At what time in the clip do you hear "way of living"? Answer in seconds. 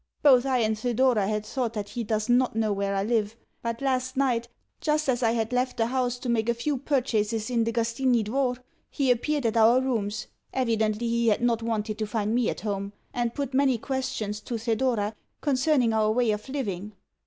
16.11-16.93